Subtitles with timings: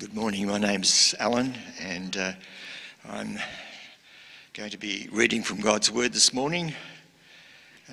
[0.00, 0.48] Good morning.
[0.48, 2.32] My name's Alan, and uh,
[3.08, 3.38] I'm
[4.52, 6.74] going to be reading from God's Word this morning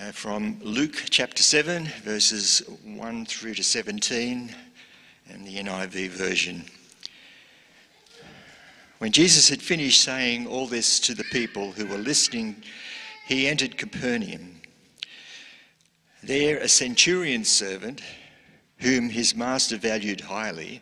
[0.02, 4.50] uh, from Luke chapter 7, verses 1 through to 17,
[5.30, 6.64] and the NIV version.
[8.98, 12.64] When Jesus had finished saying all this to the people who were listening,
[13.28, 14.60] he entered Capernaum.
[16.24, 18.02] There, a centurion's servant,
[18.80, 20.82] whom his master valued highly,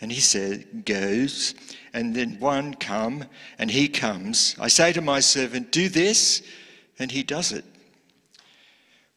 [0.00, 1.54] and he said, goes,
[1.92, 3.24] and then one come,
[3.58, 4.54] and he comes.
[4.60, 6.42] I say to my servant, do this,
[6.98, 7.64] and he does it.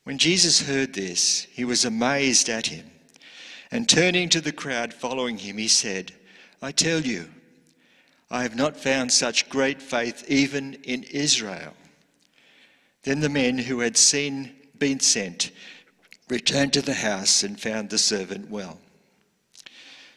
[0.04, 2.90] When Jesus heard this, he was amazed at him.
[3.70, 6.12] And turning to the crowd following him, he said,
[6.62, 7.30] I tell you,
[8.30, 11.74] I have not found such great faith even in Israel.
[13.04, 15.52] Then the men who had seen been sent
[16.30, 18.80] returned to the house and found the servant well.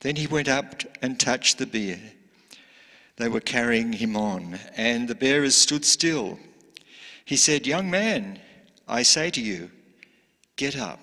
[0.00, 2.00] Then he went up and touched the bier.
[3.16, 6.38] They were carrying him on, and the bearers stood still.
[7.24, 8.38] He said, Young man,
[8.86, 9.70] I say to you,
[10.56, 11.00] get up.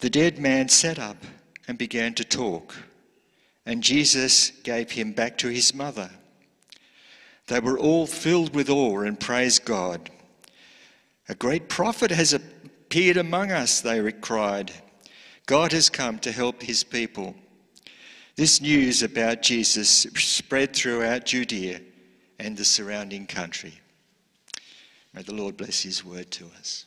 [0.00, 1.18] The dead man sat up
[1.68, 2.74] and began to talk,
[3.66, 6.10] and Jesus gave him back to his mother.
[7.46, 10.10] They were all filled with awe and praised God.
[11.28, 14.72] A great prophet has appeared among us, they cried.
[15.46, 17.34] God has come to help his people.
[18.36, 21.80] This news about Jesus spread throughout Judea
[22.38, 23.74] and the surrounding country.
[25.12, 26.86] May the Lord bless his word to us.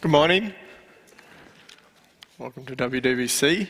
[0.00, 0.54] Good morning.
[2.38, 3.68] Welcome to WDBC.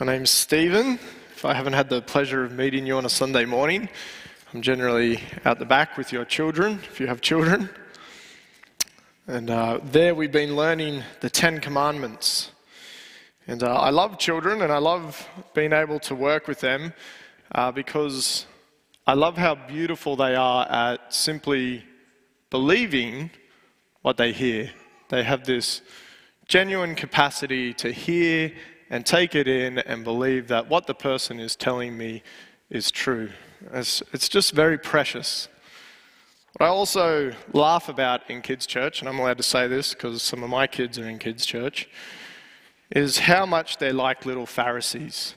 [0.00, 0.98] My name's Stephen.
[1.42, 3.88] If I haven't had the pleasure of meeting you on a Sunday morning,
[4.54, 7.68] I'm generally out the back with your children, if you have children.
[9.26, 12.52] And uh, there we've been learning the Ten Commandments.
[13.48, 16.92] And uh, I love children and I love being able to work with them
[17.52, 18.46] uh, because
[19.04, 21.84] I love how beautiful they are at simply
[22.50, 23.32] believing
[24.02, 24.70] what they hear.
[25.08, 25.82] They have this
[26.46, 28.52] genuine capacity to hear
[28.92, 32.22] and take it in and believe that what the person is telling me
[32.68, 33.30] is true.
[33.72, 35.48] It's, it's just very precious.
[36.52, 40.22] What I also laugh about in kids' church, and I'm allowed to say this because
[40.22, 41.88] some of my kids are in kids' church,
[42.90, 45.36] is how much they're like little Pharisees.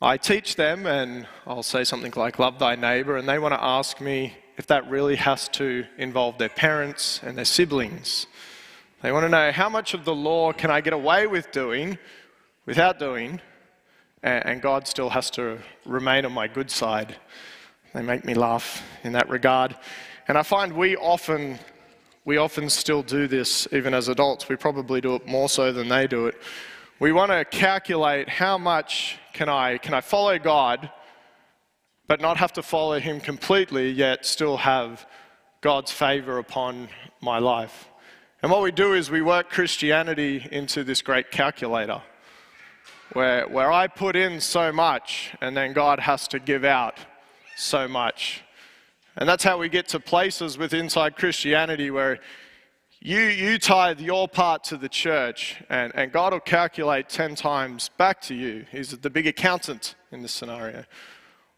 [0.00, 3.62] I teach them, and I'll say something like, Love thy neighbor, and they want to
[3.62, 8.28] ask me if that really has to involve their parents and their siblings.
[9.02, 11.98] They want to know how much of the law can I get away with doing
[12.66, 13.40] without doing,
[14.22, 17.16] and God still has to remain on my good side.
[17.92, 19.76] They make me laugh in that regard.
[20.26, 21.58] And I find we often,
[22.24, 24.48] we often still do this, even as adults.
[24.48, 26.36] We probably do it more so than they do it.
[26.98, 30.90] We want to calculate how much can I, can I follow God,
[32.06, 35.06] but not have to follow Him completely, yet still have
[35.60, 36.88] God's favor upon
[37.20, 37.88] my life.
[38.42, 42.02] And what we do is we work Christianity into this great calculator
[43.14, 46.98] where, where I put in so much and then God has to give out
[47.56, 48.42] so much.
[49.16, 52.20] And that's how we get to places with inside Christianity where
[53.00, 57.90] you, you tithe your part to the church, and, and God will calculate 10 times
[57.98, 58.64] back to you.
[58.72, 60.84] He's the big accountant in this scenario.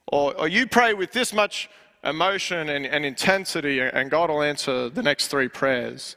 [0.08, 1.70] Or, or you pray with this much
[2.02, 6.16] emotion and, and intensity, and God will answer the next three prayers.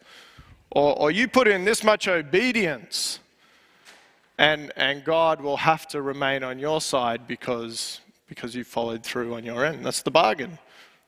[0.72, 3.20] Or, or you put in this much obedience,
[4.40, 9.36] and, and God will have to remain on your side because, because you followed through
[9.36, 9.86] on your end.
[9.86, 10.58] That's the bargain.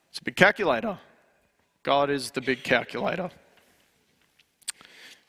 [0.10, 1.00] It's a big calculator.
[1.82, 3.32] God is the big calculator.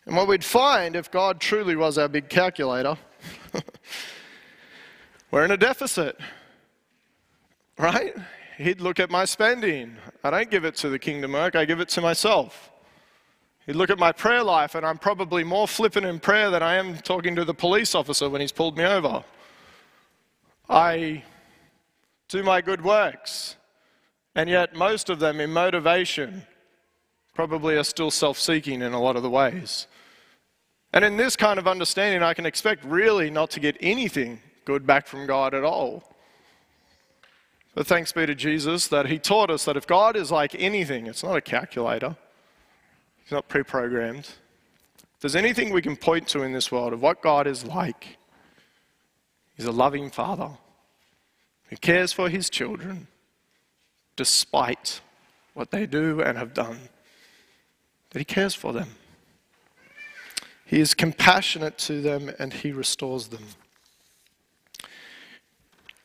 [0.05, 2.99] And what we'd find if God truly was our big calculator,
[5.31, 6.19] we're in a deficit,
[7.79, 8.17] right?
[8.59, 9.97] He'd look at my spending.
[10.25, 12.72] I don't give it to the kingdom work, I give it to myself.
[13.67, 16.75] He'd look at my prayer life, and I'm probably more flippant in prayer than I
[16.75, 19.23] am talking to the police officer when he's pulled me over.
[20.69, 21.23] I
[22.29, 23.57] do my good works,
[24.35, 26.43] and yet most of them in motivation
[27.35, 29.87] probably are still self seeking in a lot of the ways.
[30.93, 34.87] And in this kind of understanding, I can expect really not to get anything good
[34.87, 36.05] back from God at all.
[37.75, 41.07] But thanks be to Jesus that He taught us that if God is like anything,
[41.07, 42.17] it's not a calculator,
[43.23, 44.25] He's not pre programmed.
[44.25, 48.19] If there's anything we can point to in this world of what God is like,
[49.57, 50.51] He's a loving Father
[51.69, 53.07] who cares for His children
[54.17, 55.01] despite
[55.55, 56.79] what they do and have done,
[58.11, 58.89] that He cares for them.
[60.73, 63.45] He is compassionate to them and he restores them.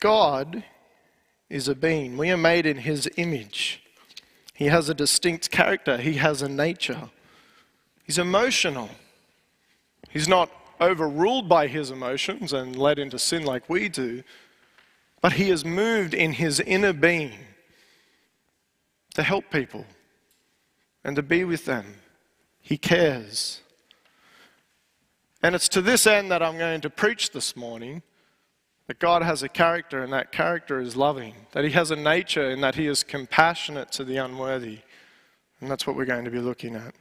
[0.02, 0.66] God
[1.50, 2.18] is a being.
[2.18, 3.82] We are made in his image.
[4.58, 7.12] He has a distinct character, he has a nature.
[8.04, 8.90] He's emotional.
[10.10, 10.50] He's not
[10.82, 14.24] overruled by his emotions and led into sin like we do,
[15.22, 17.38] but he is moved in his inner being
[19.14, 19.86] to help people
[21.04, 21.94] and to be with them.
[22.60, 23.62] He cares.
[25.44, 28.02] And it's to this end that I'm going to preach this morning
[28.88, 32.50] that God has a character, and that character is loving, that He has a nature,
[32.50, 34.80] and that He is compassionate to the unworthy.
[35.60, 36.94] And that's what we're going to be looking at.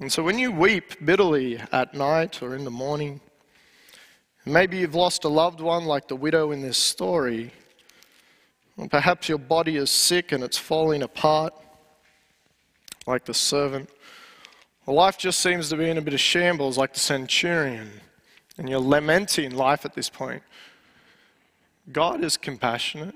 [0.00, 3.20] And so when you weep bitterly at night or in the morning,
[4.46, 7.52] maybe you've lost a loved one like the widow in this story,
[8.76, 11.52] or perhaps your body is sick and it's falling apart
[13.06, 13.90] like the servant.
[14.86, 17.90] Well, life just seems to be in a bit of shambles like the centurion,
[18.60, 20.42] and you're lamenting life at this point.
[21.90, 23.14] God is compassionate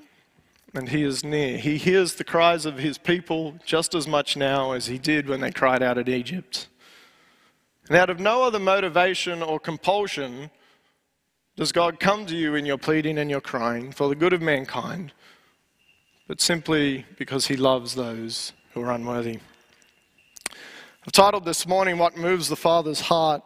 [0.74, 1.58] and He is near.
[1.58, 5.40] He hears the cries of His people just as much now as He did when
[5.40, 6.68] they cried out at Egypt.
[7.88, 10.50] And out of no other motivation or compulsion
[11.56, 14.40] does God come to you in your pleading and your crying for the good of
[14.40, 15.12] mankind,
[16.26, 19.40] but simply because He loves those who are unworthy.
[21.06, 23.42] I've titled this morning, What Moves the Father's Heart.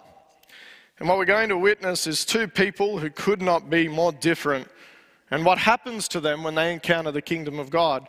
[0.99, 4.69] And what we're going to witness is two people who could not be more different
[5.31, 8.09] and what happens to them when they encounter the kingdom of God.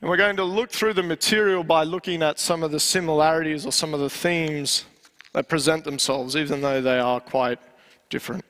[0.00, 3.64] And we're going to look through the material by looking at some of the similarities
[3.64, 4.84] or some of the themes
[5.32, 7.60] that present themselves, even though they are quite
[8.10, 8.44] different.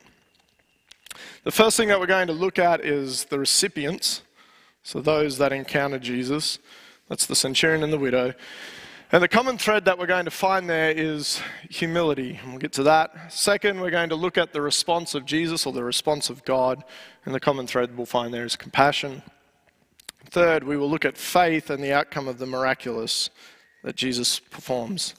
[1.43, 4.23] The first thing that we're going to look at is the recipients,
[4.83, 6.59] so those that encounter Jesus.
[7.09, 8.33] That's the centurion and the widow.
[9.09, 12.37] And the common thread that we're going to find there is humility.
[12.41, 13.31] And we'll get to that.
[13.31, 16.83] Second, we're going to look at the response of Jesus or the response of God.
[17.23, 19.23] And the common thread we'll find there is compassion.
[20.25, 23.29] Third, we will look at faith and the outcome of the miraculous
[23.81, 25.15] that Jesus performs.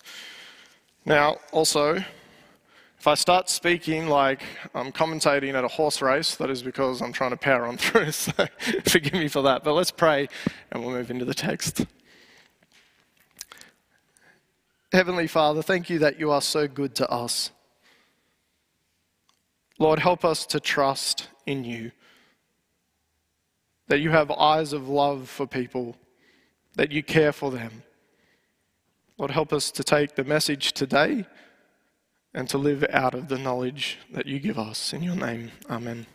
[1.07, 2.05] Now, also,
[2.99, 4.43] if I start speaking like
[4.75, 8.13] I'm commentating at a horse race, that is because I'm trying to power on through.
[8.13, 8.33] So
[8.85, 9.65] forgive me for that.
[9.65, 10.29] But let's pray
[10.71, 11.87] and we'll move into the text.
[14.93, 17.51] Heavenly Father, thank you that you are so good to us.
[19.79, 21.93] Lord, help us to trust in you.
[23.89, 25.97] That you have eyes of love for people,
[26.77, 27.83] that you care for them.
[29.19, 31.27] Lord, help us to take the message today
[32.33, 34.93] and to live out of the knowledge that you give us.
[34.93, 36.07] In your name, amen.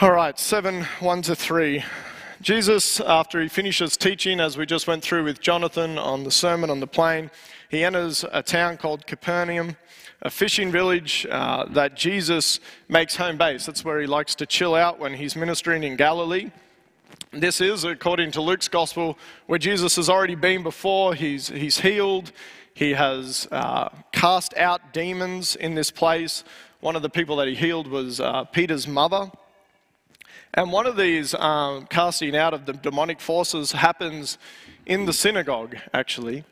[0.00, 1.84] All right, 7 1 to 3.
[2.42, 6.70] Jesus, after he finishes teaching, as we just went through with Jonathan on the Sermon
[6.70, 7.30] on the Plain,
[7.68, 9.76] he enters a town called Capernaum,
[10.22, 12.58] a fishing village uh, that Jesus
[12.88, 13.64] makes home base.
[13.66, 16.50] That's where he likes to chill out when he's ministering in Galilee.
[17.30, 21.14] This is, according to Luke's gospel, where Jesus has already been before.
[21.14, 22.32] He's, he's healed,
[22.74, 26.42] he has uh, cast out demons in this place.
[26.80, 29.30] One of the people that he healed was uh, Peter's mother.
[30.54, 34.36] And one of these um, casting out of the demonic forces happens
[34.84, 36.44] in the synagogue, actually.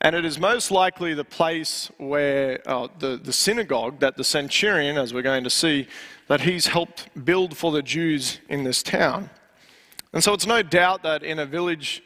[0.00, 4.98] And it is most likely the place where uh, the, the synagogue that the centurion,
[4.98, 5.86] as we're going to see,
[6.26, 9.30] that he's helped build for the Jews in this town.
[10.12, 12.02] And so it's no doubt that in a village,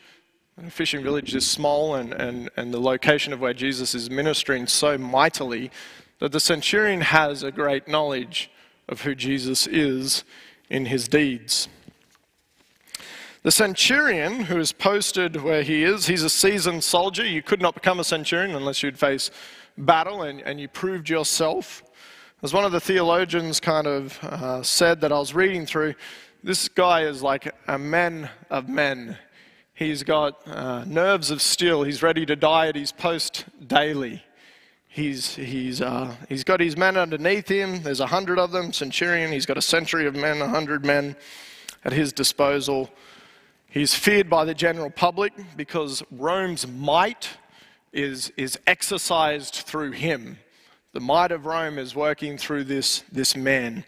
[0.62, 4.66] a fishing village this small and, and, and the location of where Jesus is ministering
[4.66, 5.70] so mightily,
[6.18, 8.50] that the centurion has a great knowledge
[8.88, 10.24] of who Jesus is
[10.70, 11.68] in his deeds.
[13.42, 17.24] The centurion, who is posted where he is, he's a seasoned soldier.
[17.24, 19.30] You could not become a centurion unless you'd face
[19.76, 21.82] battle and, and you proved yourself.
[22.42, 25.94] As one of the theologians kind of uh, said that I was reading through,
[26.42, 29.16] this guy is like a man of men.
[29.74, 31.84] He's got uh, nerves of steel.
[31.84, 34.22] He's ready to die at his post daily.
[34.98, 37.84] He's, he's, uh, he's got his men underneath him.
[37.84, 38.72] There's a hundred of them.
[38.72, 41.14] Centurion, he's got a century of men, a hundred men
[41.84, 42.90] at his disposal.
[43.68, 47.28] He's feared by the general public because Rome's might
[47.92, 50.36] is, is exercised through him.
[50.94, 53.84] The might of Rome is working through this, this man.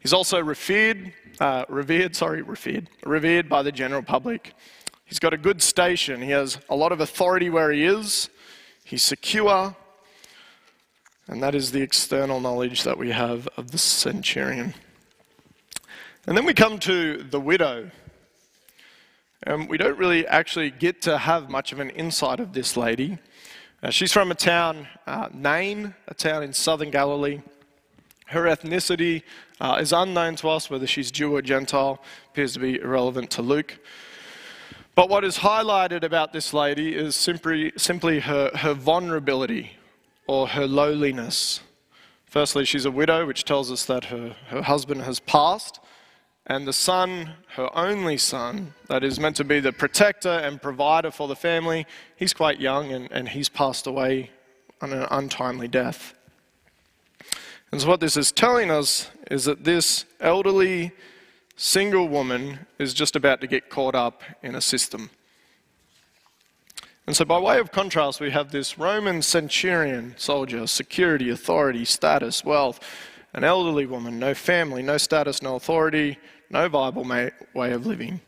[0.00, 4.54] He's also revered, uh, revered, sorry, revered, revered by the general public.
[5.04, 6.22] He's got a good station.
[6.22, 8.30] He has a lot of authority where he is.
[8.82, 9.76] He's secure.
[11.28, 14.72] And that is the external knowledge that we have of the centurion.
[16.26, 17.90] And then we come to the widow.
[19.42, 23.18] And we don't really actually get to have much of an insight of this lady.
[23.82, 27.40] Uh, she's from a town, uh, Nain, a town in southern Galilee.
[28.26, 29.22] Her ethnicity
[29.60, 33.42] uh, is unknown to us, whether she's Jew or Gentile, appears to be irrelevant to
[33.42, 33.78] Luke.
[34.94, 39.77] But what is highlighted about this lady is simply, simply her, her vulnerability
[40.28, 41.60] or her lowliness.
[42.26, 45.80] Firstly, she's a widow, which tells us that her, her husband has passed,
[46.46, 51.10] and the son, her only son, that is meant to be the protector and provider
[51.10, 54.30] for the family, he's quite young and, and he's passed away
[54.80, 56.14] on an untimely death.
[57.70, 60.92] And so, what this is telling us is that this elderly
[61.56, 65.10] single woman is just about to get caught up in a system.
[67.08, 72.44] And so, by way of contrast, we have this Roman centurion soldier, security, authority, status,
[72.44, 72.80] wealth,
[73.32, 76.18] an elderly woman, no family, no status, no authority,
[76.50, 78.20] no viable way of living.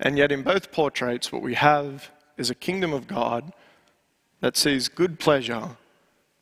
[0.00, 3.52] And yet, in both portraits, what we have is a kingdom of God
[4.40, 5.76] that sees good pleasure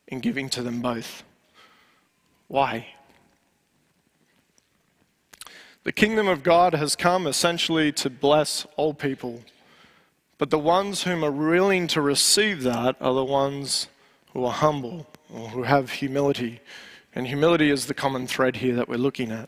[0.07, 1.23] in giving to them both.
[2.47, 2.87] Why?
[5.83, 9.41] The kingdom of God has come essentially to bless all people.
[10.37, 13.87] But the ones whom are willing to receive that are the ones
[14.33, 16.59] who are humble or who have humility.
[17.13, 19.47] And humility is the common thread here that we're looking at.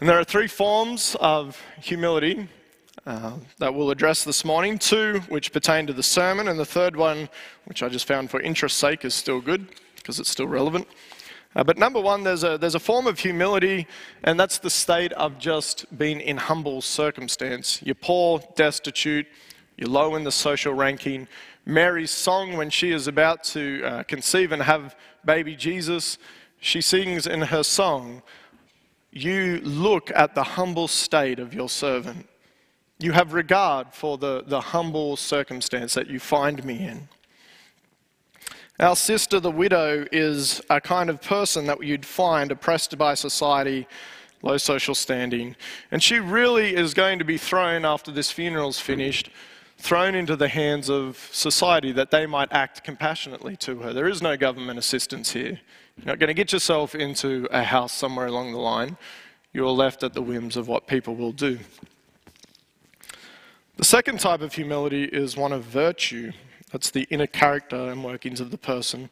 [0.00, 2.48] And there are three forms of humility
[3.06, 6.96] uh, that we'll address this morning two which pertain to the sermon, and the third
[6.96, 7.28] one,
[7.66, 10.88] which I just found for interest's sake, is still good because it's still relevant.
[11.54, 13.86] Uh, but number one, there's a, there's a form of humility,
[14.24, 17.82] and that's the state of just being in humble circumstance.
[17.82, 19.26] You're poor, destitute,
[19.82, 21.26] you're low in the social ranking.
[21.66, 26.18] Mary's song, when she is about to uh, conceive and have baby Jesus,
[26.60, 28.22] she sings in her song,
[29.10, 32.28] you look at the humble state of your servant.
[33.00, 37.08] You have regard for the, the humble circumstance that you find me in.
[38.78, 43.88] Our sister, the widow, is a kind of person that you'd find oppressed by society,
[44.42, 45.56] low social standing.
[45.90, 49.28] And she really is going to be thrown after this funeral's finished,
[49.82, 53.92] thrown into the hands of society that they might act compassionately to her.
[53.92, 55.58] There is no government assistance here.
[55.96, 58.96] You're not going to get yourself into a house somewhere along the line.
[59.52, 61.58] You're left at the whims of what people will do.
[63.76, 66.30] The second type of humility is one of virtue.
[66.70, 69.10] That's the inner character and workings of the person.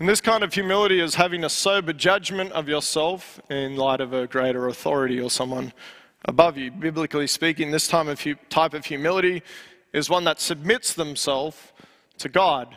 [0.00, 4.12] And this kind of humility is having a sober judgment of yourself in light of
[4.12, 5.72] a greater authority or someone
[6.24, 6.70] above you.
[6.70, 8.06] Biblically speaking, this type
[8.74, 9.42] of, humility
[9.92, 11.56] is one that submits themselves
[12.18, 12.76] to God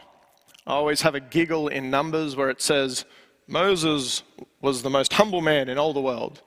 [0.66, 3.06] I always have a giggle in Numbers where it says,
[3.48, 4.24] Moses
[4.62, 6.42] was the most humble man in all the world.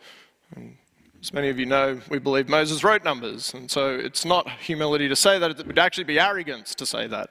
[0.54, 0.76] And
[1.20, 3.52] as many of you know, we believe Moses wrote Numbers.
[3.54, 7.08] And so it's not humility to say that, it would actually be arrogance to say
[7.08, 7.30] that.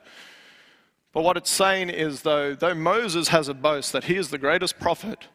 [1.14, 4.38] But what it's saying is, though, though Moses has a boast that he is the
[4.38, 5.28] greatest prophet,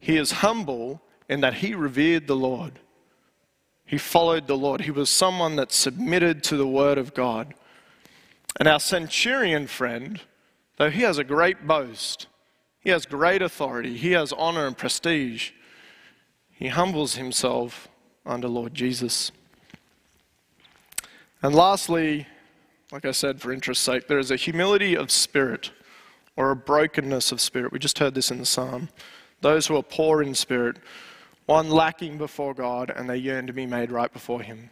[0.00, 2.80] he is humble in that he revered the Lord.
[3.86, 4.82] He followed the Lord.
[4.82, 7.54] He was someone that submitted to the word of God.
[8.58, 10.20] And our centurion friend,
[10.76, 12.28] though he has a great boast,
[12.80, 15.52] he has great authority, he has honor and prestige,
[16.50, 17.88] he humbles himself
[18.24, 19.32] under Lord Jesus.
[21.42, 22.26] And lastly,
[22.92, 25.72] like I said, for interest's sake, there is a humility of spirit
[26.36, 27.72] or a brokenness of spirit.
[27.72, 28.88] We just heard this in the psalm.
[29.40, 30.76] Those who are poor in spirit,
[31.46, 34.70] one lacking before God, and they yearn to be made right before Him.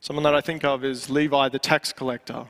[0.00, 2.46] Someone that I think of is Levi the tax collector.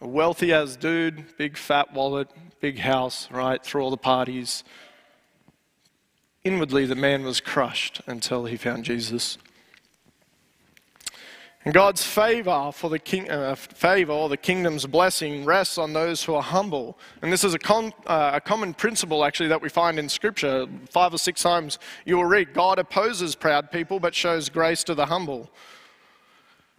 [0.00, 2.28] A wealthy as dude, big fat wallet,
[2.60, 4.62] big house, right, threw all the parties.
[6.44, 9.38] Inwardly, the man was crushed until he found Jesus.
[11.66, 16.22] And God's favor for the king, uh, favor or the kingdom's blessing rests on those
[16.22, 16.96] who are humble.
[17.22, 20.68] And this is a, uh, a common principle actually that we find in Scripture.
[20.88, 24.94] Five or six times you will read, God opposes proud people but shows grace to
[24.94, 25.50] the humble.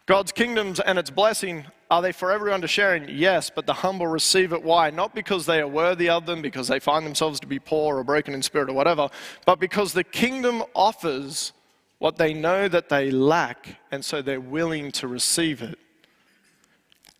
[0.06, 3.10] God's kingdoms and its blessing, are they for everyone to share in?
[3.10, 4.64] Yes, but the humble receive it.
[4.64, 4.90] Why?
[4.90, 8.06] Not because they are worthy of them, because they find themselves to be poor or
[8.06, 9.10] broken in spirit or whatever,
[9.46, 11.52] but because the kingdom offers
[12.00, 15.78] what they know that they lack, and so they're willing to receive it.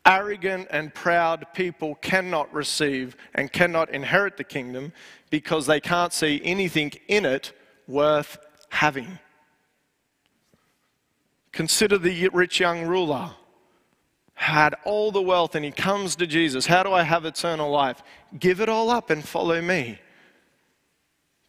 [0.06, 4.94] Arrogant and proud people cannot receive and cannot inherit the kingdom
[5.30, 7.52] because they can't see anything in it
[7.88, 8.38] worth
[8.70, 9.20] having.
[11.52, 13.32] Consider the rich young ruler.
[14.36, 16.68] Had all the wealth and he comes to Jesus.
[16.68, 18.04] How do I have eternal life?
[18.40, 20.00] Give it all up and follow me.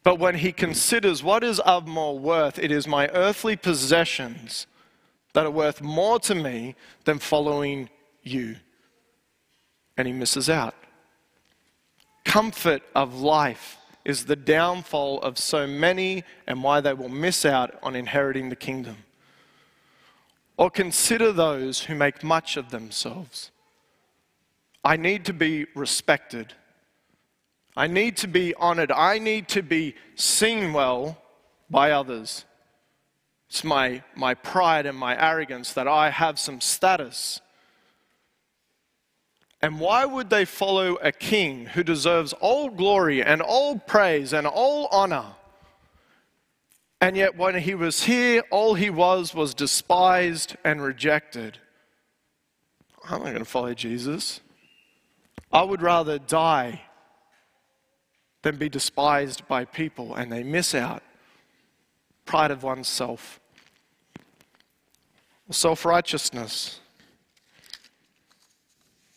[0.03, 4.67] But when he considers what is of more worth, it is my earthly possessions
[5.35, 6.75] that are worth more to me
[7.05, 7.91] than following
[8.23, 8.57] you.
[9.97, 10.75] And he misses out.
[12.25, 17.79] Comfort of life is the downfall of so many and why they will miss out
[17.83, 18.97] on inheriting the kingdom.
[20.57, 23.51] Or consider those who make much of themselves.
[24.85, 26.55] I need to be respected.
[27.79, 28.91] I need to be honored.
[28.91, 31.17] I need to be seen well
[31.71, 32.45] by others.
[33.49, 37.41] It's my, my pride and my arrogance that I have some status.
[39.63, 44.45] And why would they follow a king who deserves all glory and all praise and
[44.45, 45.37] all honor?
[47.01, 51.59] And yet, when he was here, all he was was despised and rejected.
[53.05, 54.41] I'm not going to follow Jesus.
[55.53, 56.83] I would rather die
[58.43, 61.03] than be despised by people, and they miss out.
[62.25, 63.41] Pride of oneself,
[65.51, 66.81] self righteousness,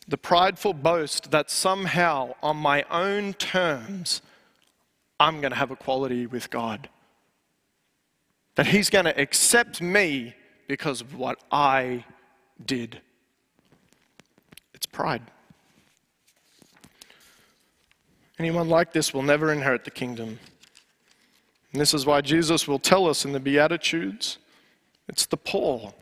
[0.07, 4.21] the prideful boast that somehow, on my own terms,
[5.19, 6.89] I'm going to have equality with God.
[8.55, 10.35] That He's going to accept me
[10.67, 12.05] because of what I
[12.65, 13.01] did.
[14.73, 15.21] It's pride.
[18.41, 20.39] Anyone like this will never inherit the kingdom.
[21.71, 24.39] And this is why Jesus will tell us in the Beatitudes
[25.07, 25.93] it's the poor.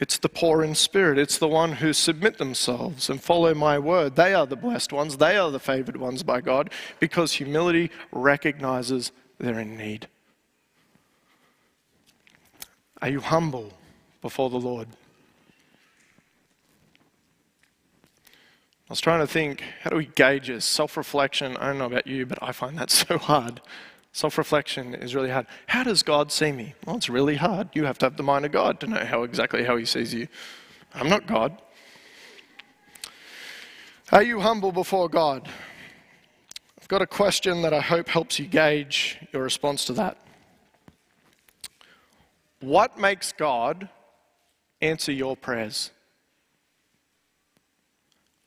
[0.00, 1.18] It's the poor in spirit.
[1.18, 4.16] It's the one who submit themselves and follow my word.
[4.16, 5.18] They are the blessed ones.
[5.18, 10.08] They are the favored ones by God because humility recognizes they're in need.
[13.02, 13.74] Are you humble
[14.22, 14.88] before the Lord?
[18.94, 20.64] Was trying to think, how do we gauge this?
[20.64, 23.60] Self reflection, I don't know about you, but I find that so hard.
[24.12, 25.46] Self reflection is really hard.
[25.66, 26.74] How does God see me?
[26.86, 27.70] Well, it's really hard.
[27.72, 30.14] You have to have the mind of God to know how exactly how He sees
[30.14, 30.28] you.
[30.94, 31.60] I'm not God.
[34.12, 35.48] Are you humble before God?
[36.80, 40.18] I've got a question that I hope helps you gauge your response to that.
[42.60, 43.88] What makes God
[44.80, 45.90] answer your prayers?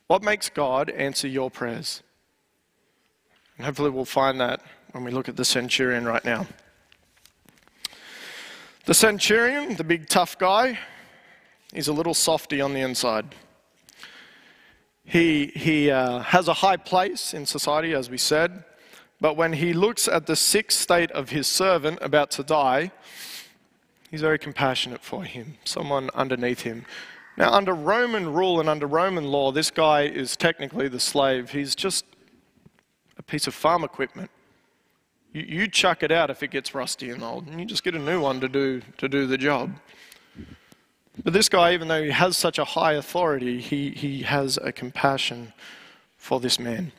[0.07, 2.01] What makes God answer your prayers?
[3.57, 6.47] And hopefully, we'll find that when we look at the centurion right now.
[8.85, 10.79] The centurion, the big tough guy,
[11.73, 13.35] is a little softy on the inside.
[15.03, 18.63] He, he uh, has a high place in society, as we said,
[19.19, 22.91] but when he looks at the sick state of his servant about to die,
[24.09, 26.85] he's very compassionate for him, someone underneath him.
[27.37, 31.51] Now, under Roman rule and under Roman law, this guy is technically the slave.
[31.51, 32.03] He's just
[33.17, 34.31] a piece of farm equipment.
[35.33, 37.93] You, you chuck it out if it gets rusty and old, and you just get
[37.93, 39.71] a new one to do, to do the job.
[41.23, 44.71] But this guy, even though he has such a high authority, he, he has a
[44.71, 45.53] compassion
[46.17, 46.91] for this man.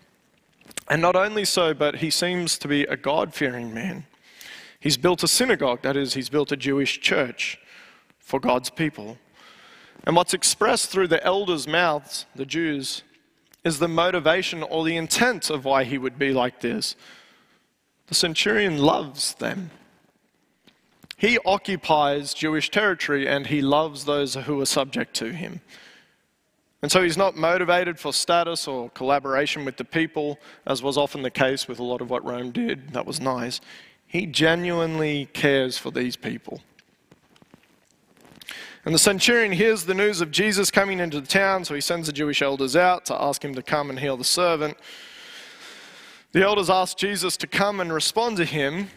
[0.88, 4.07] And not only so, but he seems to be a God fearing man.
[4.79, 7.59] He's built a synagogue, that is, he's built a Jewish church
[8.20, 9.18] for God's people.
[10.05, 13.03] And what's expressed through the elders' mouths, the Jews,
[13.65, 16.97] is the motivation or the intent of why he would be like this.
[18.07, 19.71] The centurion loves them.
[21.17, 25.61] He occupies Jewish territory and he loves those who are subject to him.
[26.81, 31.23] And so he's not motivated for status or collaboration with the people, as was often
[31.23, 32.93] the case with a lot of what Rome did.
[32.93, 33.61] That was nice.
[34.07, 36.63] He genuinely cares for these people.
[38.88, 42.07] And the centurion hears the news of Jesus coming into the town, so he sends
[42.07, 44.79] the Jewish elders out to ask him to come and heal the servant.
[46.33, 48.88] The elders ask Jesus to come and respond to him,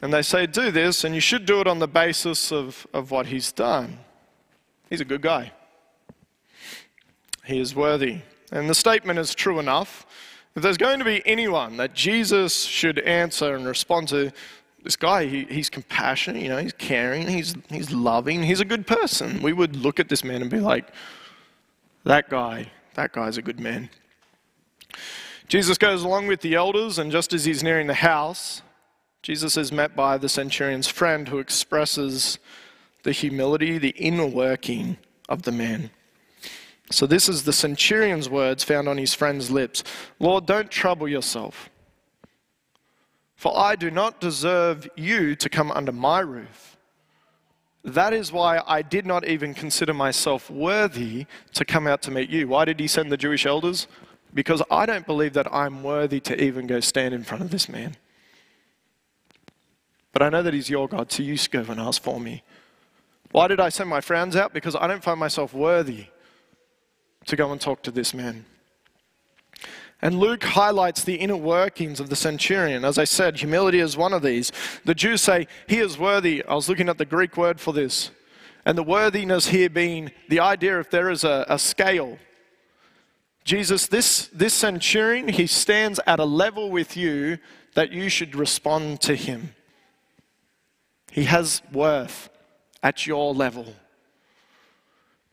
[0.00, 3.10] and they say, Do this, and you should do it on the basis of, of
[3.10, 3.98] what he's done.
[4.88, 5.52] He's a good guy.
[7.44, 8.22] He is worthy.
[8.50, 10.06] And the statement is true enough.
[10.54, 14.32] If there's going to be anyone that Jesus should answer and respond to,
[14.86, 18.86] this guy, he, he's compassionate, you know, he's caring, he's, he's loving, he's a good
[18.86, 19.42] person.
[19.42, 20.86] We would look at this man and be like,
[22.04, 23.90] that guy, that guy's a good man.
[25.48, 28.62] Jesus goes along with the elders, and just as he's nearing the house,
[29.22, 32.38] Jesus is met by the centurion's friend who expresses
[33.02, 35.90] the humility, the inner working of the man.
[36.92, 39.82] So, this is the centurion's words found on his friend's lips
[40.20, 41.70] Lord, don't trouble yourself,
[43.36, 46.76] for I do not deserve you to come under my roof.
[47.84, 52.30] That is why I did not even consider myself worthy to come out to meet
[52.30, 52.48] you.
[52.48, 53.86] Why did he send the Jewish elders?
[54.34, 57.68] Because I don't believe that I'm worthy to even go stand in front of this
[57.68, 57.96] man.
[60.12, 62.42] But I know that he's your God, so you go and ask for me.
[63.32, 64.54] Why did I send my friends out?
[64.54, 66.06] Because I don't find myself worthy
[67.26, 68.46] to go and talk to this man.
[70.06, 72.84] And Luke highlights the inner workings of the centurion.
[72.84, 74.52] As I said, humility is one of these.
[74.84, 76.44] The Jews say, He is worthy.
[76.44, 78.12] I was looking at the Greek word for this.
[78.64, 82.18] And the worthiness here being the idea if there is a, a scale.
[83.42, 87.38] Jesus, this, this centurion, he stands at a level with you
[87.74, 89.56] that you should respond to him.
[91.10, 92.28] He has worth
[92.80, 93.74] at your level.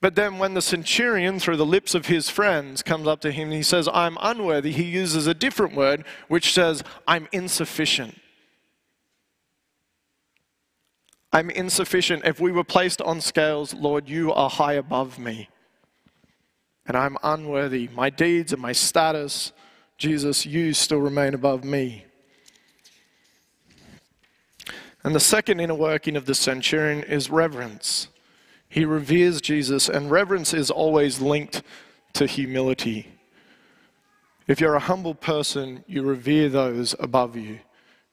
[0.04, 3.48] But then, when the centurion, through the lips of his friends, comes up to him
[3.48, 8.20] and he says, I'm unworthy, he uses a different word which says, I'm insufficient.
[11.32, 12.26] I'm insufficient.
[12.26, 15.48] If we were placed on scales, Lord, you are high above me.
[16.86, 17.88] And I'm unworthy.
[17.96, 19.54] My deeds and my status,
[19.98, 22.04] Jesus, you still remain above me.
[25.02, 28.10] And the second inner working of the centurion is reverence.
[28.74, 31.62] He reveres Jesus, and reverence is always linked
[32.14, 33.08] to humility.
[34.48, 37.60] If you're a humble person, you revere those above you.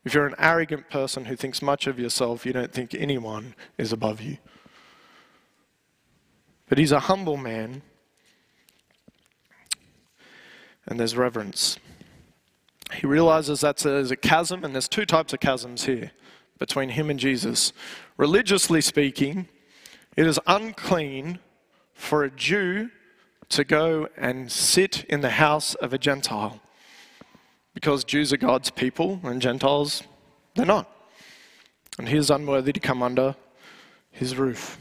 [0.04, 3.90] If you're an arrogant person who thinks much of yourself, you don't think anyone is
[3.90, 4.36] above you.
[6.68, 7.80] But he's a humble man,
[10.84, 11.78] and there's reverence.
[12.92, 16.10] He realizes that there's a chasm, and there's two types of chasms here
[16.58, 17.72] between him and Jesus.
[18.18, 19.48] Religiously speaking,
[20.16, 21.38] it is unclean
[21.94, 22.90] for a Jew
[23.50, 26.60] to go and sit in the house of a Gentile
[27.74, 30.02] because Jews are God's people and Gentiles,
[30.54, 30.90] they're not.
[31.98, 33.36] And he is unworthy to come under
[34.10, 34.78] his roof.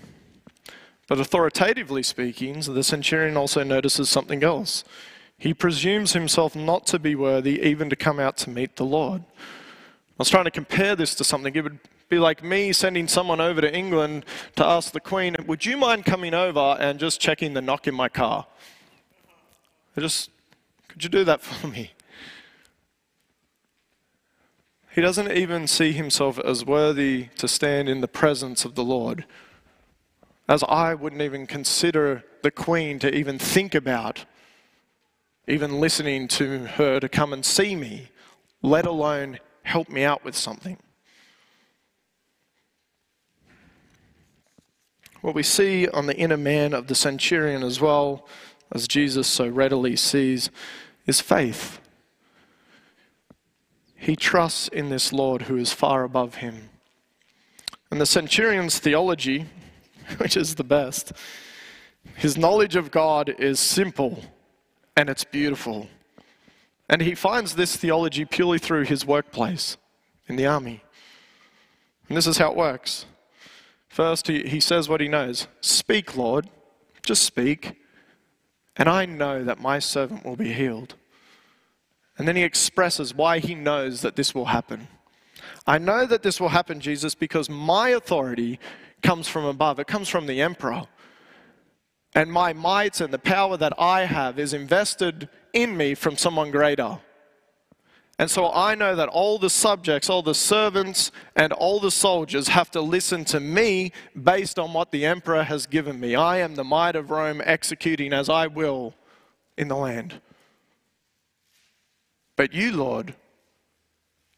[1.07, 4.83] But authoritatively speaking, the centurion also notices something else.
[5.37, 9.23] He presumes himself not to be worthy even to come out to meet the Lord.
[9.39, 11.55] I was trying to compare this to something.
[11.55, 15.65] It would be like me sending someone over to England to ask the Queen, Would
[15.65, 18.47] you mind coming over and just checking the knock in my car?
[19.95, 20.31] I just,
[20.87, 21.91] could you do that for me?
[24.91, 29.25] He doesn't even see himself as worthy to stand in the presence of the Lord.
[30.47, 34.25] As I wouldn't even consider the Queen to even think about
[35.47, 38.09] even listening to her to come and see me,
[38.61, 40.77] let alone help me out with something.
[45.21, 48.27] What we see on the inner man of the centurion as well,
[48.71, 50.49] as Jesus so readily sees,
[51.05, 51.79] is faith.
[53.95, 56.69] He trusts in this Lord who is far above him.
[57.91, 59.45] And the centurion's theology,
[60.17, 61.11] which is the best,
[62.15, 64.23] his knowledge of God is simple
[64.95, 65.89] and it's beautiful.
[66.87, 69.77] And he finds this theology purely through his workplace
[70.27, 70.81] in the army.
[72.07, 73.05] And this is how it works.
[73.89, 76.49] First, he, he says what he knows Speak, Lord,
[77.03, 77.75] just speak,
[78.77, 80.95] and I know that my servant will be healed.
[82.17, 84.87] And then he expresses why he knows that this will happen.
[85.65, 88.59] I know that this will happen, Jesus, because my authority
[89.01, 90.83] comes from above, it comes from the emperor.
[92.15, 96.51] And my might and the power that I have is invested in me from someone
[96.51, 96.99] greater.
[98.19, 102.49] And so I know that all the subjects, all the servants, and all the soldiers
[102.49, 106.15] have to listen to me based on what the emperor has given me.
[106.15, 108.93] I am the might of Rome executing as I will
[109.57, 110.19] in the land.
[112.35, 113.15] But you, Lord,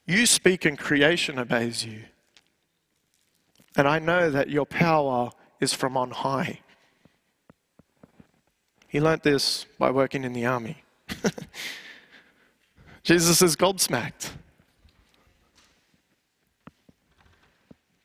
[0.06, 2.04] you speak and creation obeys you.
[3.76, 6.60] And I know that your power is from on high.
[8.88, 10.84] He learnt this by working in the army.
[13.03, 14.31] Jesus is gobsmacked.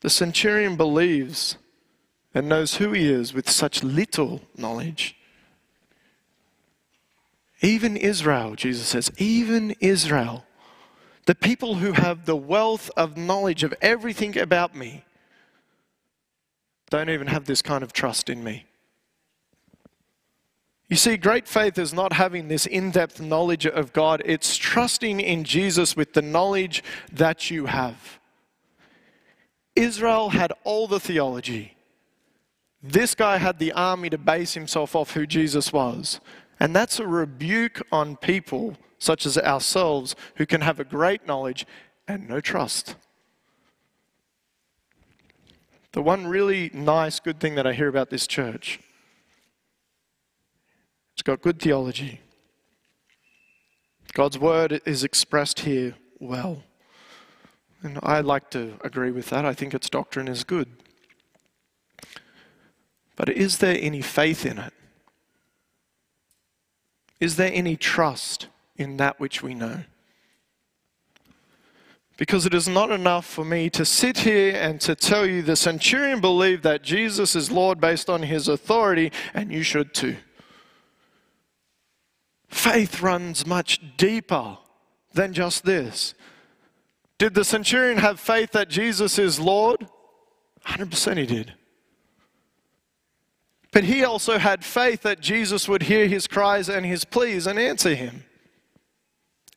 [0.00, 1.56] The centurion believes
[2.34, 5.16] and knows who he is with such little knowledge.
[7.62, 10.44] Even Israel, Jesus says, even Israel,
[11.24, 15.04] the people who have the wealth of knowledge of everything about me,
[16.90, 18.66] don't even have this kind of trust in me.
[20.88, 25.20] You see, great faith is not having this in depth knowledge of God, it's trusting
[25.20, 28.20] in Jesus with the knowledge that you have.
[29.74, 31.76] Israel had all the theology.
[32.82, 36.20] This guy had the army to base himself off who Jesus was.
[36.60, 41.66] And that's a rebuke on people such as ourselves who can have a great knowledge
[42.08, 42.94] and no trust.
[45.92, 48.80] The one really nice, good thing that I hear about this church
[51.16, 52.20] it's got good theology.
[54.12, 56.62] God's word is expressed here well.
[57.82, 59.46] And I like to agree with that.
[59.46, 60.68] I think its doctrine is good.
[63.16, 64.74] But is there any faith in it?
[67.18, 69.84] Is there any trust in that which we know?
[72.18, 75.56] Because it is not enough for me to sit here and to tell you the
[75.56, 80.16] centurion believed that Jesus is Lord based on his authority, and you should too.
[82.48, 84.58] Faith runs much deeper
[85.12, 86.14] than just this.
[87.18, 89.86] Did the centurion have faith that Jesus is Lord?
[90.66, 91.54] 100% he did.
[93.72, 97.58] But he also had faith that Jesus would hear his cries and his pleas and
[97.58, 98.24] answer him,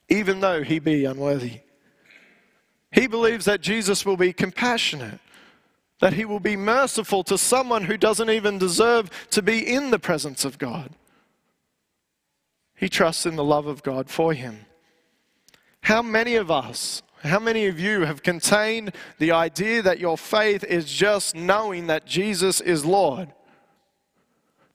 [0.10, 1.62] even though he be unworthy.
[2.92, 5.20] He believes that Jesus will be compassionate,
[6.00, 10.00] that he will be merciful to someone who doesn't even deserve to be in the
[10.00, 10.90] presence of God.
[12.80, 14.66] He trusts in the love of God for him.
[15.82, 20.64] How many of us, how many of you have contained the idea that your faith
[20.64, 23.34] is just knowing that Jesus is Lord?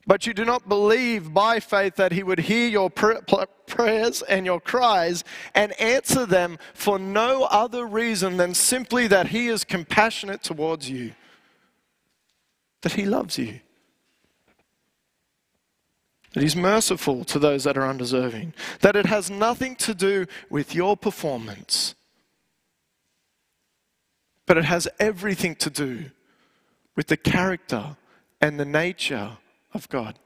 [0.07, 4.61] But you do not believe by faith that He would hear your prayers and your
[4.61, 10.90] cries and answer them for no other reason than simply that He is compassionate towards
[10.90, 11.12] you,
[12.83, 13.61] that He loves you
[16.35, 20.75] that He's merciful to those that are undeserving, that it has nothing to do with
[20.75, 21.94] your performance,
[24.44, 26.11] but it has everything to do
[26.97, 27.97] with the character
[28.40, 29.38] and the nature
[29.73, 30.18] of God.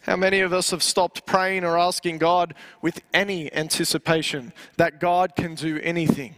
[0.00, 5.36] How many of us have stopped praying or asking God with any anticipation that God
[5.36, 6.34] can do anything?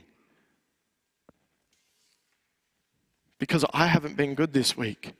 [3.38, 5.14] Because I haven't been good this week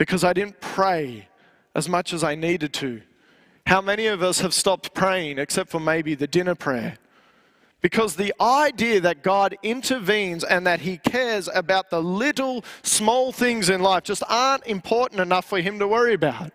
[0.00, 1.28] because I didn't pray
[1.74, 3.02] as much as I needed to.
[3.66, 6.96] How many of us have stopped praying except for maybe the dinner prayer?
[7.82, 13.68] Because the idea that God intervenes and that He cares about the little small things
[13.68, 16.50] in life just aren't important enough for Him to worry about.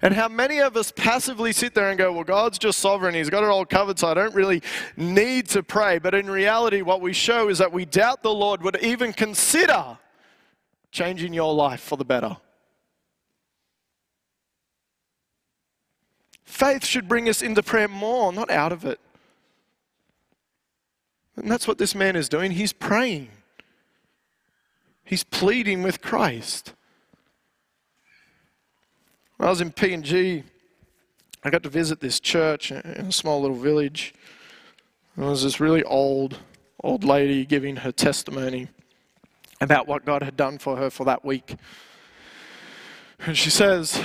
[0.00, 3.14] And how many of us passively sit there and go, Well, God's just sovereign.
[3.14, 4.62] He's got it all covered, so I don't really
[4.96, 5.98] need to pray.
[5.98, 9.98] But in reality, what we show is that we doubt the Lord would even consider
[10.90, 12.38] changing your life for the better.
[16.48, 18.98] Faith should bring us into prayer more, not out of it.
[21.36, 22.52] And that's what this man is doing.
[22.52, 23.28] He's praying,
[25.04, 26.72] he's pleading with Christ.
[29.36, 30.42] When I was in PNG,
[31.44, 34.14] I got to visit this church in a small little village.
[35.16, 36.38] There was this really old,
[36.82, 38.68] old lady giving her testimony
[39.60, 41.56] about what God had done for her for that week.
[43.20, 44.02] And she says,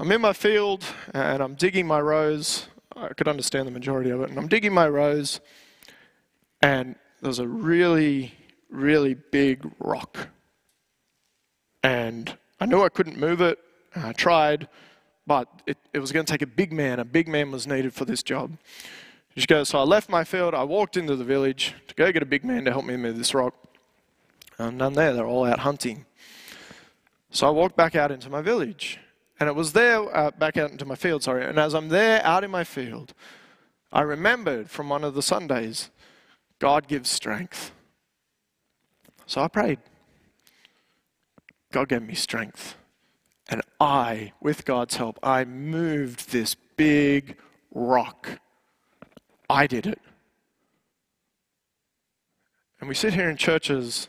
[0.00, 0.82] I'm in my field
[1.12, 2.68] and I'm digging my rows.
[2.96, 4.30] I could understand the majority of it.
[4.30, 5.40] And I'm digging my rows,
[6.62, 8.32] and there's a really,
[8.70, 10.28] really big rock.
[11.82, 13.58] And I knew I couldn't move it.
[13.94, 14.68] I tried,
[15.26, 16.98] but it, it was going to take a big man.
[16.98, 18.56] A big man was needed for this job.
[19.36, 20.54] She goes, So I left my field.
[20.54, 23.18] I walked into the village to go get a big man to help me move
[23.18, 23.52] this rock.
[24.56, 25.12] And none there.
[25.12, 26.06] They're all out hunting.
[27.30, 28.98] So I walked back out into my village.
[29.40, 31.46] And it was there, uh, back out into my field, sorry.
[31.46, 33.14] And as I'm there out in my field,
[33.90, 35.90] I remembered from one of the Sundays
[36.58, 37.72] God gives strength.
[39.26, 39.78] So I prayed.
[41.72, 42.76] God gave me strength.
[43.48, 47.36] And I, with God's help, I moved this big
[47.72, 48.40] rock.
[49.48, 50.00] I did it.
[52.78, 54.08] And we sit here in churches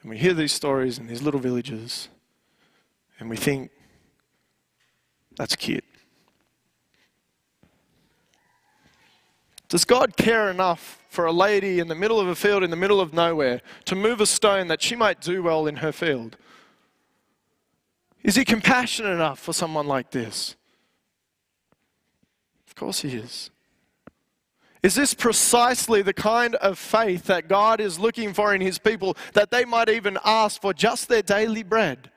[0.00, 2.08] and we hear these stories in these little villages
[3.18, 3.70] and we think,
[5.36, 5.84] that's cute.
[9.68, 12.76] Does God care enough for a lady in the middle of a field in the
[12.76, 16.36] middle of nowhere to move a stone that she might do well in her field?
[18.22, 20.56] Is He compassionate enough for someone like this?
[22.68, 23.50] Of course He is.
[24.82, 29.16] Is this precisely the kind of faith that God is looking for in His people
[29.32, 32.10] that they might even ask for just their daily bread,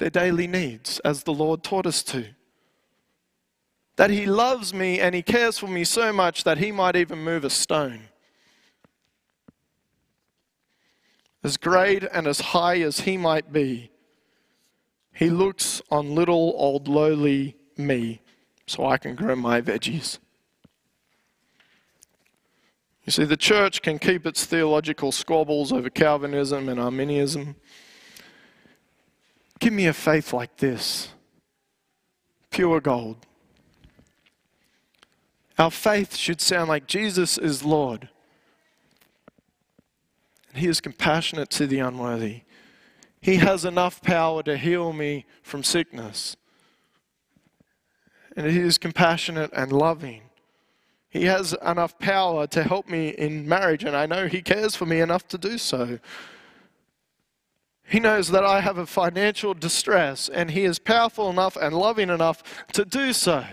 [0.00, 2.34] their daily needs, as the Lord taught us to?
[4.00, 7.18] that He loves me and He cares for me so much that He might even
[7.18, 8.04] move a stone.
[11.44, 13.90] As great and as high as He might be,
[15.12, 18.22] He looks on little old lowly me
[18.66, 20.18] so I can grow my veggies.
[23.04, 27.54] You see, the church can keep its theological squabbles over Calvinism and Arminianism.
[29.60, 31.08] Give me a faith like this
[32.50, 33.24] pure gold
[35.60, 38.08] our faith should sound like Jesus is Lord.
[40.54, 42.44] He is compassionate to the unworthy.
[43.20, 46.34] He has enough power to heal me from sickness.
[48.34, 50.22] And He is compassionate and loving.
[51.10, 54.86] He has enough power to help me in marriage, and I know He cares for
[54.86, 55.98] me enough to do so.
[57.90, 62.08] He knows that I have a financial distress, and He is powerful enough and loving
[62.08, 63.44] enough to do so.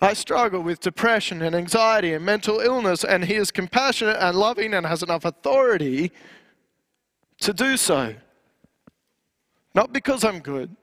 [0.00, 4.74] I struggle with depression and anxiety and mental illness, and He is compassionate and loving
[4.74, 6.10] and has enough authority
[7.38, 8.16] to do so.
[9.72, 10.74] Not because I'm good,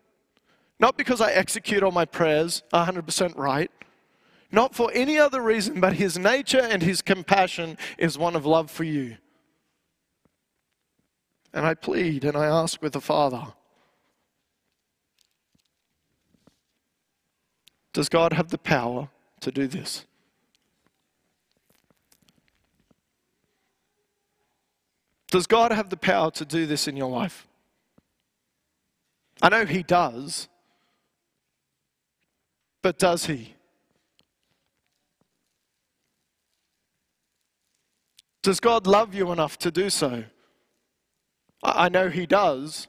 [0.80, 3.70] not because I execute all my prayers 100% right,
[4.50, 8.72] not for any other reason, but His nature and His compassion is one of love
[8.72, 9.18] for you.
[11.58, 13.44] And I plead and I ask with the Father
[17.94, 20.06] Does God have the power to do this?
[25.32, 27.48] Does God have the power to do this in your life?
[29.42, 30.48] I know He does,
[32.84, 33.56] but does He?
[38.44, 40.24] Does God love you enough to do so?
[41.64, 42.88] I know He does,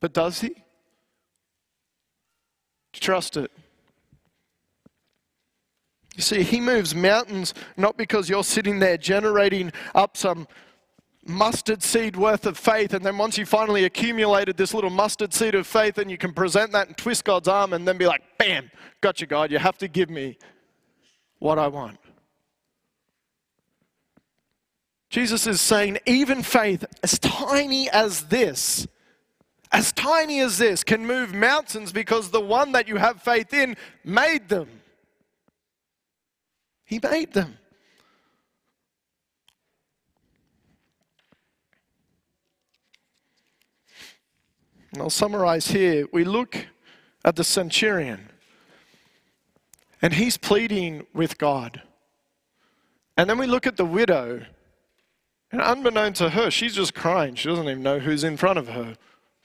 [0.00, 0.54] but does He?
[2.92, 3.50] Trust it.
[6.16, 10.48] You see, He moves mountains not because you're sitting there generating up some
[11.24, 15.54] mustard seed worth of faith, and then once you finally accumulated this little mustard seed
[15.54, 18.22] of faith, and you can present that and twist God's arm and then be like,
[18.38, 20.38] bam, got you, God, you have to give me
[21.38, 21.98] what I want.
[25.08, 28.86] Jesus is saying, even faith as tiny as this
[29.70, 33.76] as tiny as this can move mountains because the one that you have faith in
[34.04, 34.68] made them.
[36.84, 37.58] He made them.
[44.92, 46.06] And I'll summarize here.
[46.12, 46.66] We look
[47.22, 48.30] at the centurion,
[50.00, 51.82] and he's pleading with God.
[53.18, 54.46] And then we look at the widow,
[55.50, 57.34] and unbeknown to her, she's just crying.
[57.34, 58.96] She doesn't even know who's in front of her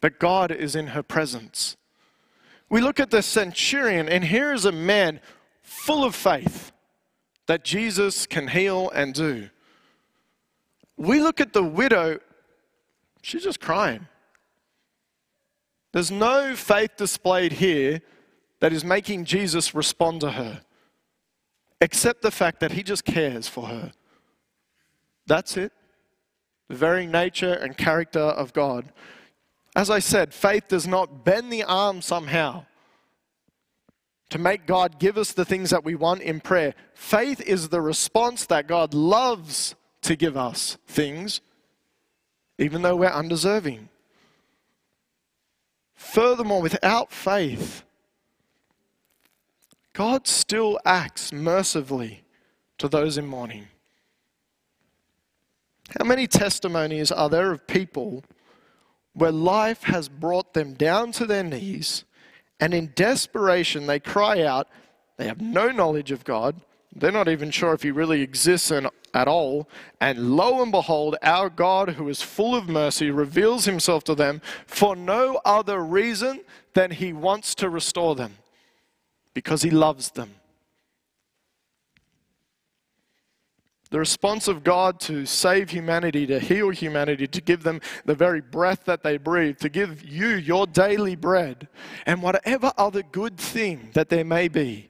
[0.04, 1.78] but God is in her presence.
[2.70, 5.22] We look at the centurion, and here is a man
[5.62, 6.74] full of faith
[7.46, 9.50] that Jesus can heal and do.
[10.98, 12.20] We look at the widow,
[13.22, 14.08] she's just crying.
[15.94, 18.02] There's no faith displayed here
[18.60, 20.64] that is making Jesus respond to her,
[21.80, 23.94] except the fact that he just cares for her.
[25.28, 25.72] That's it.
[26.70, 28.92] The very nature and character of God.
[29.76, 32.66] As I said, faith does not bend the arm somehow
[34.30, 36.74] to make God give us the things that we want in prayer.
[36.96, 41.42] Faith is the response that God loves to give us things,
[42.58, 43.90] even though we're undeserving.
[45.94, 47.84] Furthermore, without faith,
[49.94, 52.24] God still acts mercifully
[52.80, 53.68] to those in mourning.
[56.00, 58.24] How many testimonies are there of people?
[59.14, 62.04] where life has brought them down to their knees
[62.60, 64.70] And in desperation, they cry out.
[65.18, 66.62] They have no knowledge of God.
[66.96, 69.68] They're not even sure if He really exists at all.
[70.00, 74.42] And lo and behold, our God, who is full of mercy, reveals Himself to them
[74.66, 76.42] for no other reason
[76.74, 78.38] than He wants to restore them,
[79.34, 80.36] because He loves them.
[83.94, 88.42] The response of God to save humanity, to heal humanity, to give them the very
[88.42, 91.68] breath that they breathe, to give you your daily bread,
[92.08, 94.90] and whatever other good thing that there may be,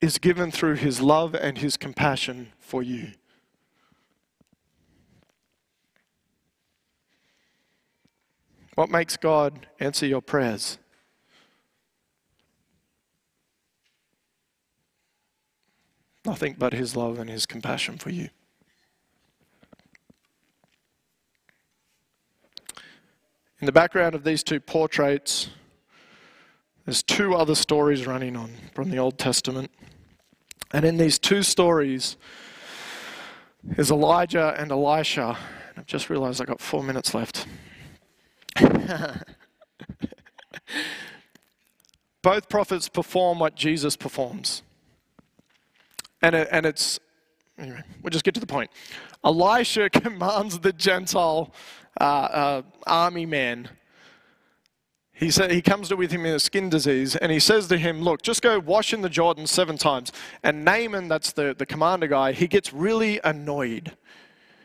[0.00, 3.08] is given through His love and His compassion for you.
[8.76, 10.78] What makes God answer your prayers?
[16.24, 18.28] Nothing but His love and His compassion for you.
[23.60, 25.50] In the background of these two portraits,
[26.84, 29.70] there's two other stories running on from the Old Testament.
[30.72, 32.16] And in these two stories
[33.76, 35.38] is Elijah and Elisha.
[35.76, 37.46] I've just realized I've got four minutes left.
[42.22, 44.62] Both prophets perform what Jesus performs.
[46.22, 47.00] And, it, and it's,
[47.58, 48.70] anyway, we'll just get to the point.
[49.24, 51.52] Elisha commands the Gentile
[52.00, 53.68] uh, uh, army man.
[55.12, 57.78] He, said, he comes to with him in a skin disease, and he says to
[57.78, 60.10] him, Look, just go wash in the Jordan seven times.
[60.42, 63.92] And Naaman, that's the, the commander guy, he gets really annoyed.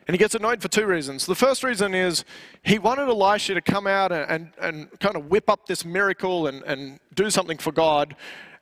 [0.07, 1.25] And he gets annoyed for two reasons.
[1.25, 2.23] The first reason is
[2.63, 4.51] he wanted Elisha to come out and, and,
[4.87, 8.15] and kind of whip up this miracle and, and do something for God,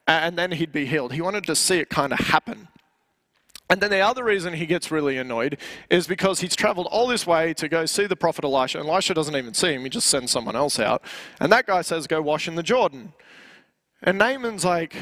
[0.07, 1.13] and then he'd be healed.
[1.13, 2.67] He wanted to see it kind of happen.
[3.69, 5.57] And then the other reason he gets really annoyed
[5.89, 9.13] is because he's traveled all this way to go see the prophet Elisha, and Elisha
[9.15, 11.01] doesn't even see him, he just sends someone else out.
[11.39, 13.13] And that guy says, Go wash in the Jordan.
[14.03, 14.95] And Naaman's like,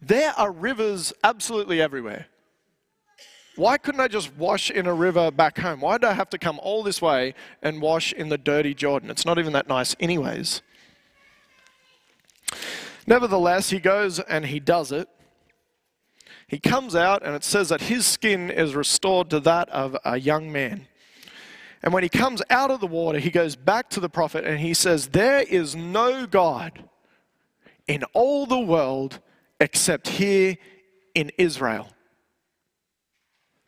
[0.00, 2.26] There are rivers absolutely everywhere.
[3.56, 5.80] Why couldn't I just wash in a river back home?
[5.80, 9.10] Why do I have to come all this way and wash in the dirty Jordan?
[9.10, 10.60] It's not even that nice, anyways.
[13.06, 15.08] Nevertheless, he goes and he does it.
[16.48, 20.18] He comes out, and it says that his skin is restored to that of a
[20.18, 20.86] young man.
[21.82, 24.58] And when he comes out of the water, he goes back to the prophet and
[24.58, 26.82] he says, There is no God
[27.86, 29.20] in all the world
[29.60, 30.56] except here
[31.14, 31.88] in Israel.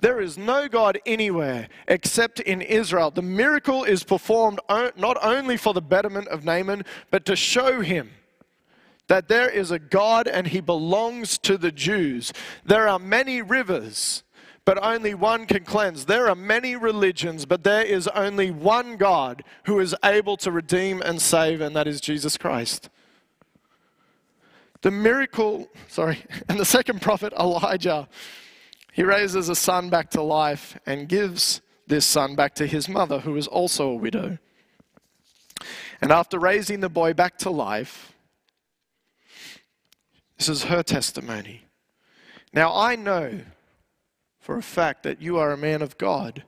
[0.01, 3.11] There is no God anywhere except in Israel.
[3.11, 8.11] The miracle is performed not only for the betterment of Naaman, but to show him
[9.09, 12.33] that there is a God and he belongs to the Jews.
[12.65, 14.23] There are many rivers,
[14.65, 16.05] but only one can cleanse.
[16.05, 21.01] There are many religions, but there is only one God who is able to redeem
[21.03, 22.91] and save, and that is Jesus Christ.
[24.83, 28.09] The miracle, sorry, and the second prophet, Elijah,
[28.93, 33.21] he raises a son back to life and gives this son back to his mother,
[33.21, 34.39] who is also a widow.
[36.01, 38.13] And after raising the boy back to life,
[40.39, 41.63] this is her testimony.
[42.53, 43.41] Now I know
[44.41, 46.45] for a fact that you are a man of God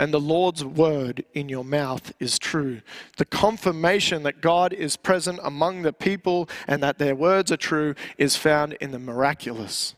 [0.00, 2.80] and the Lord's word in your mouth is true.
[3.18, 7.94] The confirmation that God is present among the people and that their words are true
[8.16, 9.94] is found in the miraculous,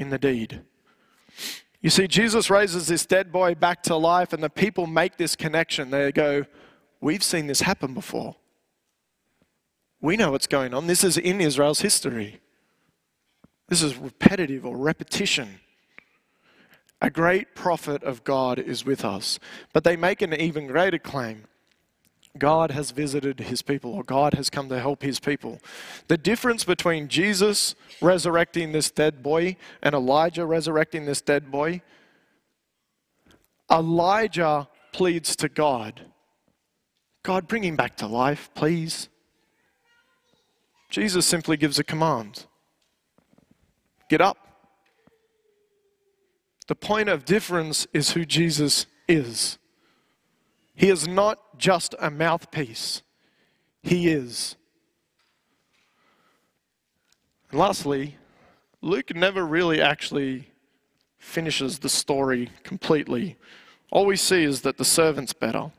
[0.00, 0.62] in the deed.
[1.80, 5.36] You see, Jesus raises this dead boy back to life, and the people make this
[5.36, 5.90] connection.
[5.90, 6.44] They go,
[7.00, 8.34] We've seen this happen before.
[10.04, 10.86] We know what's going on.
[10.86, 12.42] This is in Israel's history.
[13.68, 15.60] This is repetitive or repetition.
[17.00, 19.38] A great prophet of God is with us.
[19.72, 21.44] But they make an even greater claim.
[22.36, 25.58] God has visited his people, or God has come to help his people.
[26.08, 31.80] The difference between Jesus resurrecting this dead boy and Elijah resurrecting this dead boy,
[33.72, 36.02] Elijah pleads to God
[37.22, 39.08] God, bring him back to life, please.
[40.94, 42.46] Jesus simply gives a command
[44.08, 44.38] get up.
[46.68, 49.58] The point of difference is who Jesus is.
[50.76, 53.02] He is not just a mouthpiece,
[53.82, 54.54] He is.
[57.50, 58.16] And lastly,
[58.80, 60.48] Luke never really actually
[61.18, 63.36] finishes the story completely.
[63.90, 65.72] All we see is that the servant's better.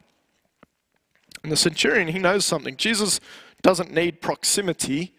[1.41, 2.75] And the centurion, he knows something.
[2.75, 3.21] Jesus
[3.65, 5.15] doesn't need proximity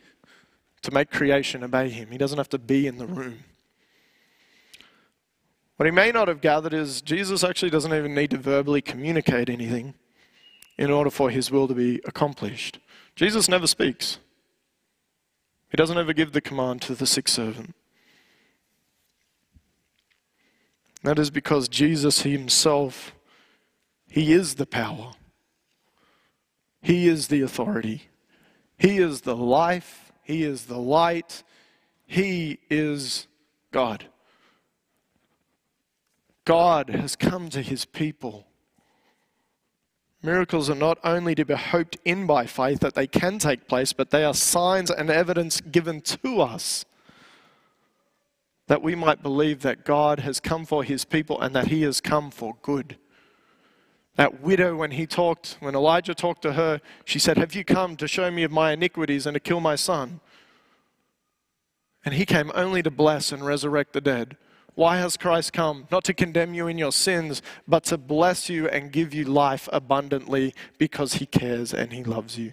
[0.83, 2.13] to make creation obey him.
[2.13, 3.41] He doesn't have to be in the room.
[5.77, 9.51] What he may not have gathered is Jesus actually doesn't even need to verbally communicate
[9.51, 9.95] anything.
[10.79, 12.79] in order for his will to be accomplished.
[13.15, 14.19] Jesus never speaks,
[15.71, 17.75] he doesn't ever give the command to the sick servant.
[21.03, 23.15] That is because Jesus himself,
[24.09, 25.13] he is the power.
[26.83, 28.09] He is the authority.
[28.79, 30.13] He is the life.
[30.23, 31.43] He is the light.
[32.07, 33.27] He is
[33.73, 34.07] God.
[36.45, 38.47] God has come to his people.
[40.23, 43.93] Miracles are not only to be hoped in by faith that they can take place,
[43.93, 46.85] but they are signs and evidence given to us
[48.67, 52.01] that we might believe that God has come for his people and that he has
[52.01, 52.99] come for good.
[54.17, 57.97] That widow, when he talked, when Elijah talked to her, she said, Have you come
[57.97, 60.21] to show me of my iniquities and to kill my son?
[62.05, 64.37] And he came only to bless and resurrect the dead.
[64.75, 65.87] Why has Christ come?
[65.91, 69.69] Not to condemn you in your sins, but to bless you and give you life
[69.73, 72.53] abundantly because he cares and he loves you.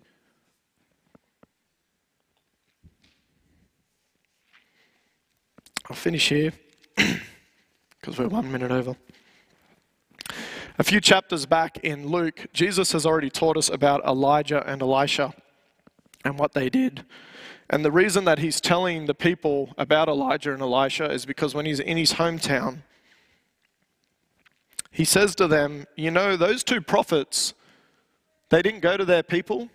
[5.90, 6.54] I'll finish here
[6.96, 8.96] because we're one minute over.
[10.80, 15.36] A few chapters back in Luke, Jesus has already taught us about Elijah and Elisha
[16.26, 17.06] and what they did.
[17.70, 21.68] And the reason that he's telling the people about Elijah and Elisha is because when
[21.68, 22.80] he's in his hometown,
[24.90, 27.54] he says to them, You know, those two prophets,
[28.50, 29.70] they didn't go to their people,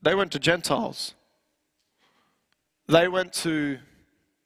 [0.00, 1.14] they went to Gentiles.
[2.86, 3.78] They went to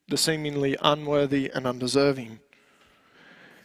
[0.08, 2.40] the seemingly unworthy and undeserving.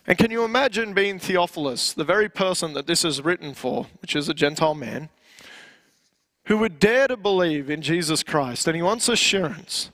[0.08, 4.16] And can you imagine being Theophilus, the very person that this is written for, which
[4.16, 5.10] is a Gentile man,
[6.46, 9.92] who would dare to believe in Jesus Christ, and he wants assurance.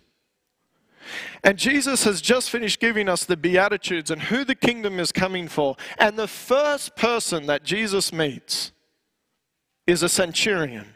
[1.43, 5.47] And Jesus has just finished giving us the Beatitudes and who the kingdom is coming
[5.47, 5.76] for.
[5.97, 8.72] And the first person that Jesus meets
[9.88, 10.93] is a centurion,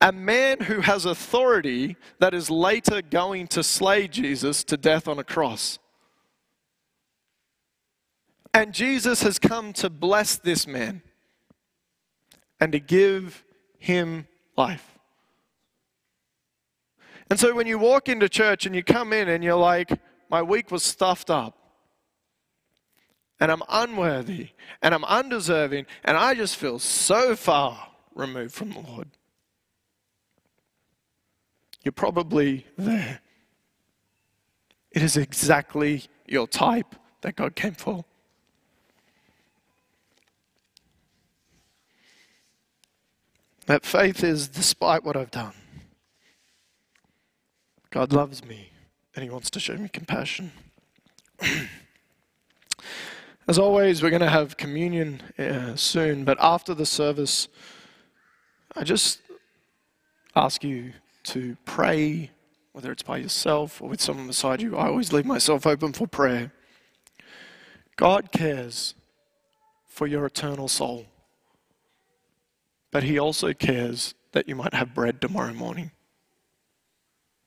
[0.00, 5.18] a man who has authority that is later going to slay Jesus to death on
[5.18, 5.80] a cross.
[8.54, 11.02] And Jesus has come to bless this man
[12.60, 13.44] and to give
[13.78, 14.26] him
[14.56, 14.98] life.
[17.30, 19.90] And so when you walk into church and you come in and you're like,
[20.30, 21.56] my week was stuffed up,
[23.40, 24.48] and I'm unworthy,
[24.82, 29.08] and I'm undeserving, and I just feel so far removed from the Lord.
[31.84, 33.20] You're probably there.
[34.90, 38.04] It is exactly your type that God came for.
[43.68, 45.52] That faith is despite what I've done.
[47.90, 48.70] God loves me
[49.14, 50.52] and He wants to show me compassion.
[53.46, 57.48] As always, we're going to have communion uh, soon, but after the service,
[58.74, 59.20] I just
[60.34, 60.94] ask you
[61.24, 62.30] to pray,
[62.72, 64.78] whether it's by yourself or with someone beside you.
[64.78, 66.52] I always leave myself open for prayer.
[67.96, 68.94] God cares
[69.86, 71.04] for your eternal soul.
[72.98, 75.92] But He also cares that you might have bread tomorrow morning.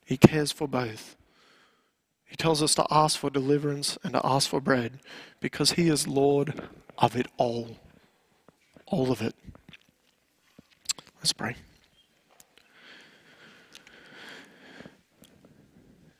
[0.06, 1.18] He cares for both.
[2.24, 5.02] He tells us to ask for deliverance and to ask for bread
[5.41, 7.76] because He is Lord of it all.
[8.86, 9.36] All of it.
[11.18, 11.58] Let's pray.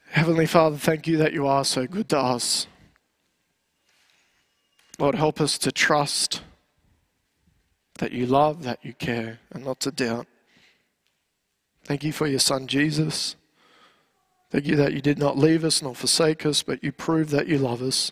[0.10, 2.68] Heavenly Father, thank you that you are so good to us.
[5.00, 6.42] Lord, help us to trust
[8.02, 10.26] that you love, that you care, and not to doubt.
[11.84, 13.36] Thank you for your Son Jesus.
[14.50, 17.48] Thank you that you did not leave us nor forsake us, but you proved that
[17.48, 18.12] you love us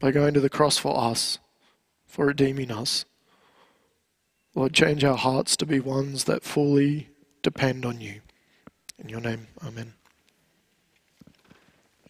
[0.00, 1.38] by going to the cross for us,
[2.06, 3.06] for redeeming us.
[4.54, 7.08] Lord, change our hearts to be ones that fully
[7.42, 8.20] depend on you.
[8.98, 9.94] In your name, amen.